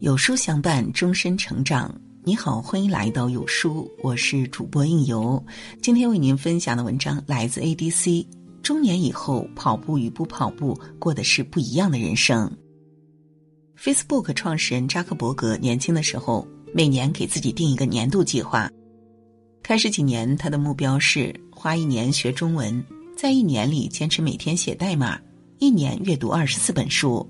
[0.00, 1.94] 有书相伴，终身成长。
[2.24, 5.44] 你好，欢迎来到有书，我是主播应由。
[5.82, 8.26] 今天为您分享的文章来自 ADC。
[8.62, 12.50] 中年以后，跑步与不跑步过的是不一样的人生。
[13.78, 18.70] Facebook 创始人扎克伯格年轻的时候，每年给自己定一个年度计划。
[19.62, 22.82] 开始几年，他的目标是花一年学中文，
[23.14, 25.20] 在一年里坚持每天写代码，
[25.58, 27.28] 一年阅读二十四本书。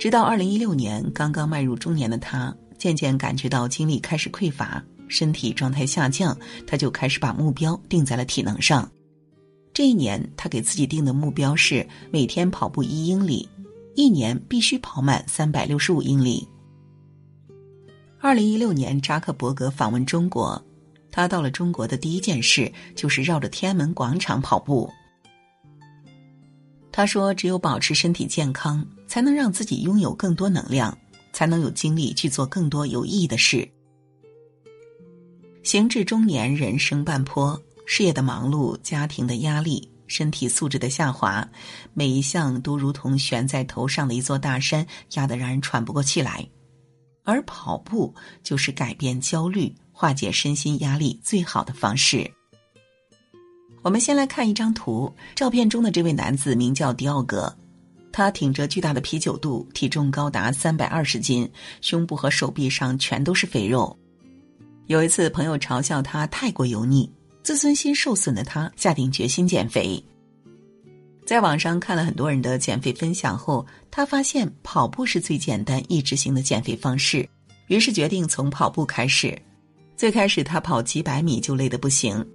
[0.00, 6.34] 直到二零一六年，刚刚迈入中年的他，渐渐感觉到精力开始匮乏，身体状态下降，
[6.66, 8.90] 他就开始把目标定在了体能上。
[9.74, 13.46] 这一年，他给自己定的目标是每天跑步一英里，
[13.94, 16.48] 一年必须跑满三百六十五英里。
[18.22, 20.64] 二零一六年，扎克伯格访问中国，
[21.10, 24.90] 他到了中国的第一件事就是绕着天安门广场跑步。
[26.90, 30.96] 他说：“只有保持身体健康。”才能让自己拥有更多能量，
[31.32, 33.68] 才能有精力去做更多有意义的事。
[35.64, 41.44] 行至中年，人生半坡，事业的忙碌，家庭的压力，身体素质的下滑，
[41.92, 46.48] 每一项都如同悬在头上的一座大山，压得让人喘不过气来。
[47.24, 52.30] 而跑步就是改变焦虑、化解身心压力最好的方式。
[53.82, 57.52] 我们先来看一张图，照片中的这位男子名叫迪奥格。
[58.12, 63.96] 他挺着巨大的啤酒肚，体重高达三百二十斤，胸部和手臂上全都是肥肉。
[64.86, 67.08] 有一次，朋友嘲笑他太过油腻，
[67.42, 70.02] 自尊心受损的他下定决心减肥。
[71.24, 77.28] 在网上看了很多人的减肥分享后，他发现跑步是最简单、易执行的减肥方式，
[77.68, 79.40] 于是决定从跑步开始。
[79.96, 82.26] 最开始，他跑几百米就累得不行。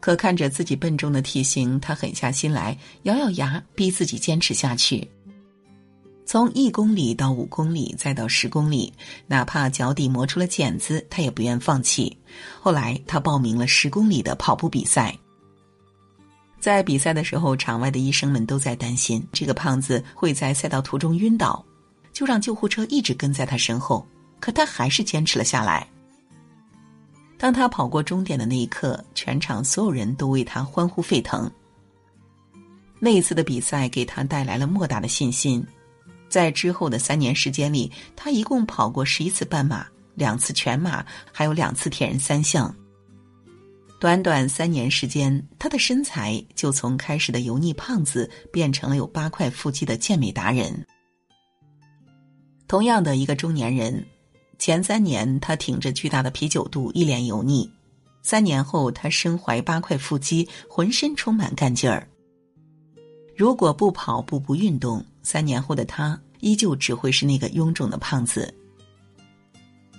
[0.00, 5.06] 可看着自己笨重的体型，他狠下心来，咬咬牙，逼自己坚持下去。
[6.24, 8.92] 从一公里到五公里，再到十公里，
[9.26, 12.16] 哪怕脚底磨出了茧子，他也不愿放弃。
[12.60, 15.16] 后来，他报名了十公里的跑步比赛。
[16.60, 21.64] 在比赛的时候，场外的医生们都在担心这个胖子会在赛道途中晕倒，
[22.12, 24.06] 就让救护车一直跟在他身后。
[24.38, 25.89] 可他还是坚持了下来。
[27.40, 31.50] 当他跑过终点的那一刻，全场所有人都为他欢呼沸腾。
[32.98, 35.66] 那一次的比赛给他带来了莫大的信心，
[36.28, 41.02] 在之后的三年时间里，他一共跑过十一次半马、两次全马，
[41.32, 42.72] 还有两次铁人三项。
[43.98, 50.86] 短短三年时间，他的身材就从开始的油腻胖子变成了有八块腹肌的健美达人。
[52.68, 54.06] 同样的一个中年人。
[54.60, 57.66] 前三年，他挺着巨大的啤酒肚，一脸油腻；
[58.22, 62.06] 三年后，他身怀八块腹肌，浑身充满干劲儿。
[63.34, 68.52] 如果不跑步、不运动，三年后的他依旧只会是那个臃肿的胖子。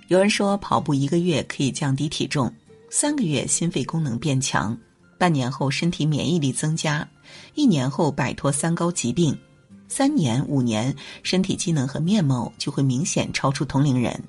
[0.09, 2.53] 有人说，跑步一个月可以降低体重，
[2.91, 4.77] 三个月心肺功能变强，
[5.17, 7.05] 半年后身体免疫力增加，
[7.55, 9.35] 一年后摆脱三高疾病，
[9.87, 14.23] 三年、五年，身体机能和面貌就会明显超出同龄人。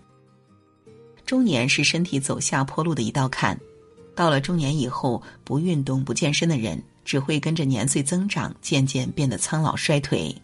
[1.32, 3.58] 中年是身体走下坡路的一道坎，
[4.14, 10.36] 到了中年以后，不运动不健身的人，只会跟着年岁增长，渐渐变得苍老衰退。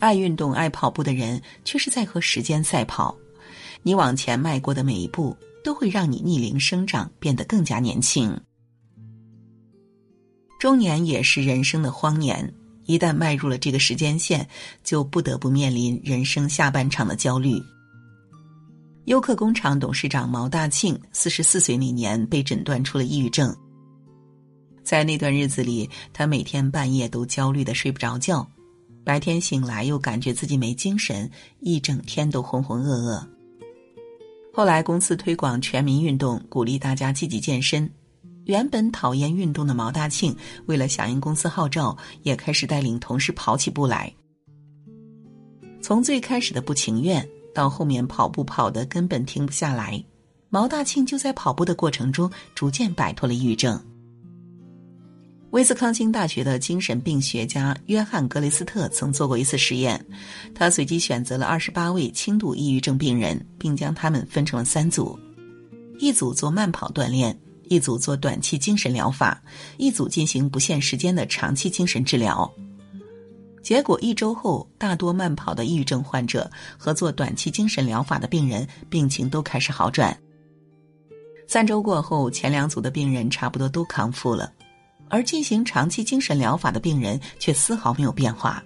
[0.00, 3.16] 爱运动、爱跑步的人，却是在和时间赛跑。
[3.84, 8.36] 你往前迈过的每一步，都会让你逆龄生长，变得更加年轻。
[10.58, 12.52] 中年也是人生的荒年，
[12.86, 14.44] 一旦迈入了这个时间线，
[14.82, 17.62] 就不得不面临人生下半场的焦虑。
[19.06, 23.54] 优客工厂董事长毛大庆四十四岁那年被诊断出了抑郁症。
[24.82, 28.46] 在那段日子里，他每天半夜都焦虑的睡不着觉，
[29.04, 33.26] 白天醒来又感觉自己没精神，一整天都浑浑噩噩。
[34.52, 37.90] 后来公司推广全民运动，鼓励大家积极健身。
[38.46, 40.34] 原本讨厌运动的毛大庆，
[40.66, 44.12] 为了响应公司号召，也开始带领同事跑起步来。
[45.82, 47.26] 从最开始的不情愿。
[47.54, 50.02] 到后面跑步跑的根本停不下来，
[50.50, 53.80] 毛大庆就在跑步的过程中逐渐摆脱了抑郁症。
[55.50, 60.04] 威斯康星大学的精神病学家约翰格雷斯特曾做过一次实验，
[60.52, 65.16] 他随机选择了二十八位轻度抑郁症病人，并将他们分成了三组，
[66.00, 69.40] 一组做慢跑锻炼，一组做短期精神疗法，
[69.76, 72.52] 一组进行不限时间的长期精神治疗。
[73.64, 80.16] 结果一周后，大多慢跑的抑郁症患者和做短期精神疗法的病人病情都开始好转。
[81.48, 84.52] 三周过后，前两组的病人差不多都康复了，
[85.08, 88.62] 而进行长期精神疗法的病人却丝毫没有变化。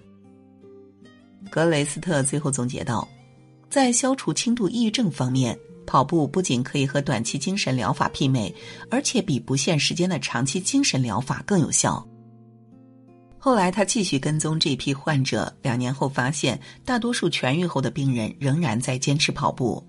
[1.48, 3.06] 格雷斯特最后总结道
[3.70, 5.56] ：“在消除轻度抑郁症方面，
[5.86, 8.52] 跑步不仅可以和短期精神疗法媲美，
[8.90, 12.04] 而且比不限时间的长期精神疗法更有效。
[13.40, 19.82] 后来，他继续跟踪这批患者，两年后发现，大多数痊愈后的病人仍然在坚持跑步。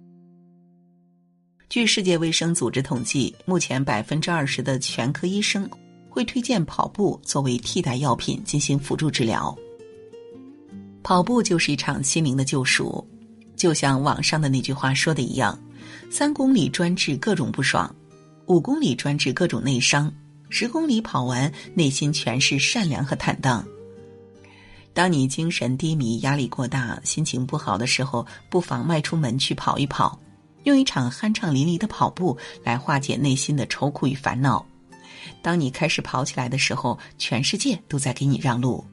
[1.67, 5.67] 据世界卫生组织统计，目前百分之二十的全科医生
[6.09, 9.55] 会推荐跑步作为替代药品进行辅助治疗。
[11.01, 13.05] 跑步就是一场心灵的救赎，
[13.55, 15.59] 就像网上的那句话说的一样
[16.11, 17.93] ：“三公里专治各种不爽，
[18.45, 20.11] 五公里专治各种内伤。”
[20.49, 23.65] 十公里跑完，内心全是善良和坦荡。
[24.93, 30.19] 当你精神低迷、压力过大、心情不好的时候，不妨迈出门去跑一跑，
[30.63, 34.65] 用一场酣畅淋漓的跑步来化解内心的愁苦与烦恼。
[35.41, 38.83] 当你开始跑起来的时候，全世界都在给你让路。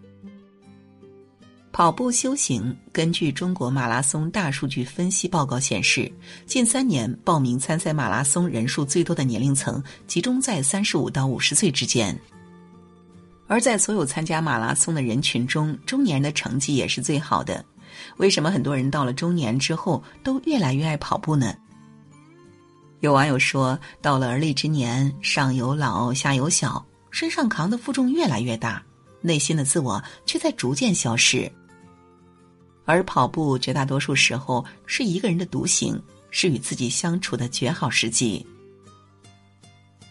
[1.76, 2.75] 跑步修行。
[2.90, 6.11] 根据中国马拉松大数据分析报告显示，
[6.46, 12.19] 近三年报名参赛马拉松人数最多的年龄层集中在三十五到五十岁之间。
[13.46, 17.62] 而在所有参加马拉松的人群中，中年人的成绩也是最好的。
[18.17, 21.55] 为什么很多人到了中年之后都越来越爱跑步呢？
[23.00, 28.82] 有网友说，到了而立之年，上有老，下有小，身上扛的负重越来越大，
[29.20, 31.52] 内心的自我却在逐渐消失。
[32.87, 36.00] 而跑步绝大多数时候是一个人的独行，
[36.31, 38.47] 是与自己相处的绝好时机。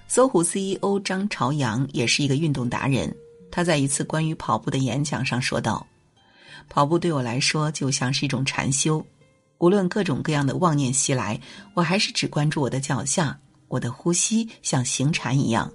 [0.07, 3.13] 搜狐 CEO 张朝阳也是一个运动达人，
[3.49, 5.85] 他在一次关于跑步的演讲上说道
[6.69, 9.03] ：“跑步对我来说就像是一种禅修，
[9.59, 11.39] 无论各种各样的妄念袭来，
[11.73, 13.39] 我还是只关注我的脚下，
[13.69, 15.71] 我的呼吸像行禅一样。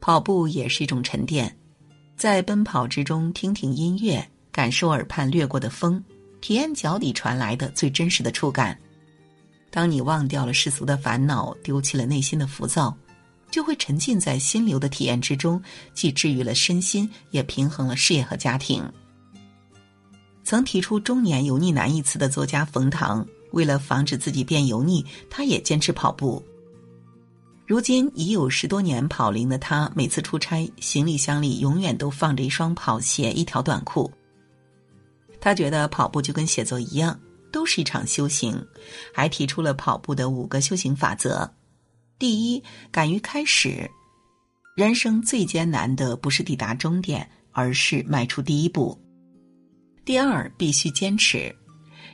[0.00, 1.58] 跑步也是一种沉淀，
[2.16, 4.24] 在奔跑之中听听音乐。”
[4.58, 6.02] 感受耳畔掠过的风，
[6.40, 8.76] 体验脚底传来的最真实的触感。
[9.70, 12.92] 当你忘掉了世俗的烦恼，丢弃了内心的浮躁，
[13.52, 15.62] 就会沉浸在心流的体验之中，
[15.94, 18.82] 既治愈了身心，也平衡了事业和家庭。
[20.42, 26.44] 曾提出“中年油腻男”一词的作家冯唐，为了防止自己变油腻，他也坚持跑步。
[27.64, 34.12] 如今已有十多年跑龄的他，每次出差，行李箱里永远都放着一双跑鞋、一条短裤。
[35.40, 37.18] 他觉得跑步就跟写作一样，
[37.52, 38.60] 都是一场修行，
[39.12, 41.50] 还提出了跑步的五个修行法则：
[42.18, 43.90] 第一，敢于开始。
[44.76, 48.96] 人生最艰难的不是抵达终点，而是迈出第一步。
[50.04, 51.54] 第二，必须坚持。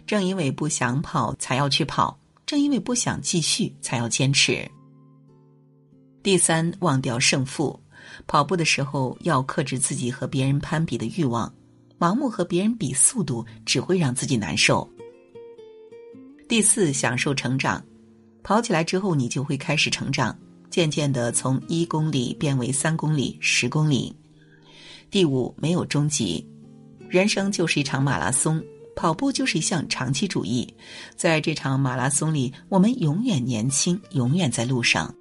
[0.07, 4.71] 正因为不想跑，才要去跑；正因为不想继续，才要坚持。
[6.23, 7.79] 第三，忘掉胜负。
[8.27, 11.53] 跑步的时候要克制自己和别人攀比的欲望。
[11.99, 14.89] 盲目和别人比速度，只会让自己难受。
[16.49, 17.83] 第四，享受成长，
[18.43, 20.37] 跑起来之后，你就会开始成长，
[20.69, 24.15] 渐渐的从一公里变为三公里、十公里。
[25.11, 26.47] 第五，没有终极，
[27.09, 28.63] 人生就是一场马拉松，
[28.95, 30.67] 跑步就是一项长期主义，
[31.17, 35.15] 在这场马拉松里，我们永远年轻，永远在路上。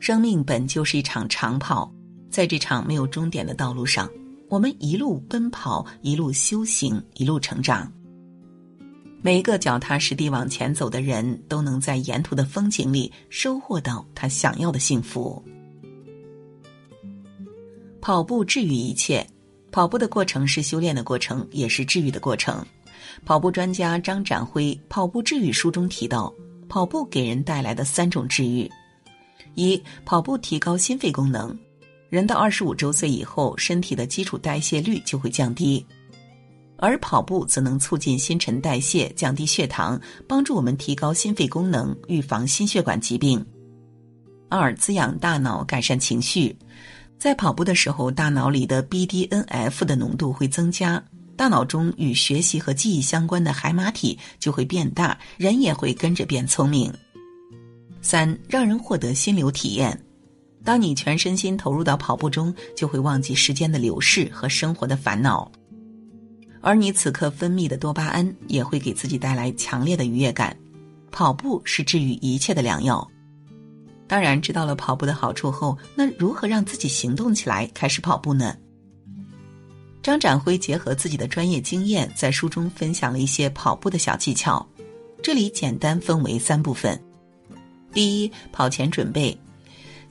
[0.00, 1.92] 生命本就是一场长跑，
[2.30, 4.08] 在这场没有终点的道路上。
[4.52, 7.90] 我们一路奔跑，一路修行，一路成长。
[9.22, 15.42] 每一个脚踏实地往前走的人，都能在沿途的风景里收获到他想要的幸福。
[18.02, 19.26] 跑步治愈一切，
[19.70, 22.62] 跑步的过程是修炼的过程，也是治愈的过程。
[23.24, 26.30] 跑步专家张展辉《跑步治愈》书中提到，
[26.68, 28.70] 跑步给人带来的三种治愈：
[29.54, 31.58] 一、跑步提高心肺功能。
[32.12, 35.82] 人到二十五周岁以后，身体的基础代谢率就会降低，
[36.76, 43.42] 而跑步则能促进新陈代谢，降低血糖，帮助我们提高心肺功能，预防心血管疾病。
[44.50, 46.54] 二、滋养大脑，改善情绪。
[47.18, 51.02] 在跑步的时候，大脑里的 BDNF 的浓度会增加，
[51.34, 56.92] 大脑中与学习和记忆相关的海马体就会变大，人也会跟着变聪明。
[58.02, 59.98] 三、让人获得心流体验。
[60.64, 65.50] 当你全身心投入到跑步中，就会忘记时间的流逝和生活的烦恼，
[66.60, 70.56] 而你此刻分泌的多巴胺也会给自己带来强烈的愉悦感。
[71.10, 73.06] 跑步是治愈一切的良药。
[74.06, 78.56] 当然，知道了跑步的好处后，那如何让自己行动起来，开始跑步呢？
[80.02, 84.66] 张展辉结合自己的专业经验，在书中分享了一些跑步的小技巧。
[85.22, 87.00] 这里简单分为三部分：
[87.92, 89.38] 第一，跑前准备。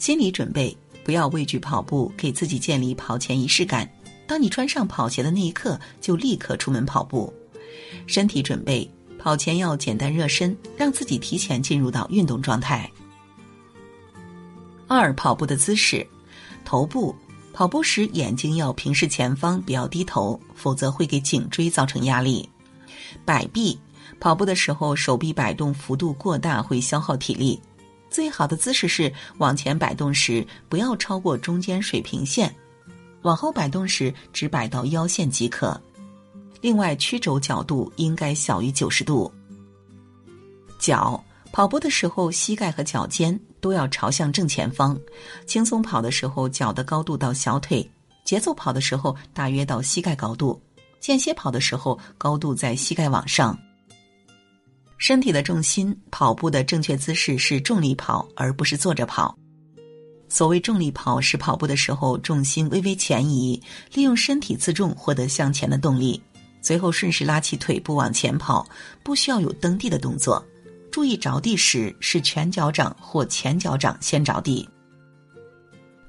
[0.02, 3.88] 心理准备，不要畏惧跑步，给自己建立跑前仪式感。
[4.26, 7.32] 当你穿上跑鞋的那一刻，就立刻出门跑步。
[8.08, 8.90] 身体准备，
[9.20, 12.92] 跑前要简单热身，让自己提前进入到运动状态。
[14.88, 16.06] 二、跑步的姿势，
[16.66, 17.16] 头部。
[17.54, 22.50] 跑步时眼睛要平视前方，不要低头，否则会给颈椎造成压力。
[23.24, 23.78] 摆臂，
[24.20, 27.62] 跑步的时候手臂摆动幅度过大会消耗体力。
[28.12, 32.54] 最好的姿势是往前摆动时不要超过中间水平线，
[33.24, 35.80] 往后摆动时只摆到腰线即可。
[36.60, 39.32] 另外，曲肘角度应该小于九十度。
[40.78, 41.24] 脚。
[41.54, 44.98] 跑步的时候，膝盖和脚尖都要朝向正前方。
[45.46, 47.86] 轻松跑的时候，脚的高度到小腿；
[48.24, 50.58] 节奏跑的时候，大约到膝盖高度。
[51.02, 53.58] 间歇跑的时候，高度在膝盖往上。
[55.02, 59.36] 身体的重心，跑步的正确姿势是重力跑，而不是坐着跑。
[60.30, 63.60] 所谓重力跑，是跑步的时候重心微微前移，
[63.96, 66.22] 利用身体自重获得向前的动力，
[66.62, 68.64] 随后顺势拉起腿部往前跑，
[69.02, 70.46] 不需要有蹬地的动作。
[70.92, 74.70] 注意着地时是全脚掌或前脚掌先着地。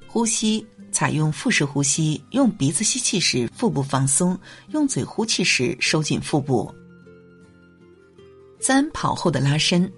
[0.07, 6.71] 呼吸采用腹式呼吸，用鼻子吸气时腹部放松，用嘴呼气时收紧腹部。
[8.63, 9.93] 三跑后的拉伸，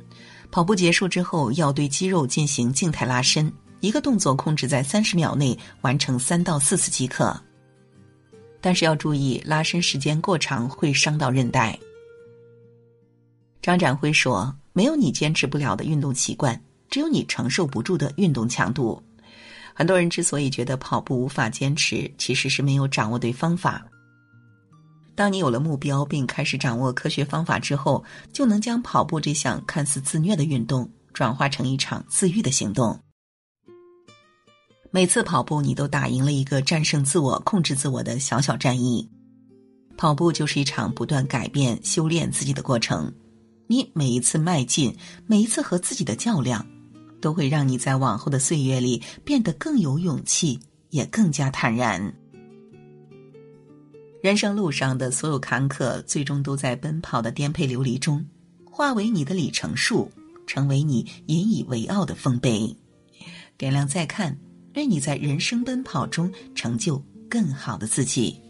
[0.51, 7.39] 跑步结束之后要对肌肉进行静态拉伸，一个动作控制在三十秒内完成三到四次即可。
[8.61, 11.79] 但是要注意，拉伸时间过长会伤到韧带。
[13.63, 14.53] 张展辉说。
[14.77, 19.01] 没有你坚持不了的运动习惯，只有你承受不住的运动强度。
[19.73, 23.87] 很多人之所以觉得跑步无法坚持，其实是没有掌握对方法。
[25.15, 28.03] 当你有了目标，并开始掌握科学方法之后，
[28.33, 32.99] 就能将跑步这项看似自虐的运动，转化成一场自愈的行动。
[34.91, 39.09] 每次跑步，你都打赢了一个战胜自我、控制自我的小小战役。
[39.97, 43.13] 跑步就是一场不断改变、修炼自己的过程。
[43.67, 46.67] 你每一次迈进，每一次和自己的较量，
[47.21, 50.59] 都会让你在往后的岁月里变得更有勇气，
[50.91, 52.15] 也更加坦然。
[54.25, 58.25] 人生路上的所有坎坷，最终都在奔跑的颠沛流离中，
[58.65, 60.11] 化为你的里程数，
[60.47, 62.75] 成为你引以为傲的丰碑。
[63.59, 64.35] 点亮再看，
[64.77, 66.97] 愿你在人生奔跑中成就
[67.29, 68.41] 更好的自己。